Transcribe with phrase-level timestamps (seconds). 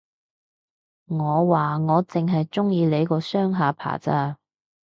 [1.05, 4.39] 我話，我剩係鍾意你個雙下巴咋